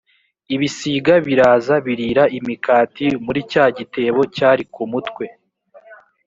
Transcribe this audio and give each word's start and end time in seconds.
ibisiga 0.55 1.13
biraza 1.27 1.75
birira 1.85 2.23
imikati 2.37 3.05
muri 3.25 3.39
cya 3.51 3.65
gitebo 3.77 4.21
cyari 4.35 4.63
ku 4.73 4.83
mutwe 4.91 5.25